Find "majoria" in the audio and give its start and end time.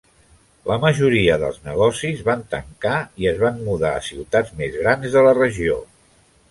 0.85-1.35